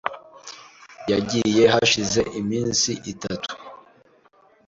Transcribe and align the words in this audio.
Yagiye 1.11 1.63
hashize 1.73 2.19
iminsi 2.39 2.91
itatu. 3.11 3.51